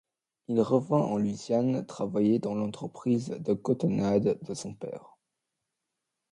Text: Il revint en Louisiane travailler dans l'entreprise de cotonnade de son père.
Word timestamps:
Il 0.47 0.59
revint 0.61 0.97
en 0.97 1.19
Louisiane 1.19 1.85
travailler 1.85 2.39
dans 2.39 2.55
l'entreprise 2.55 3.29
de 3.39 3.53
cotonnade 3.53 4.39
de 4.41 4.53
son 4.55 4.73
père. 4.73 5.15